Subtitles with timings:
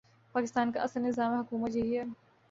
[0.35, 2.03] پاکستان کا اصل نظام حکومت یہی ہے۔